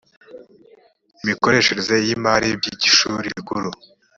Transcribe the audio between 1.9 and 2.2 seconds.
y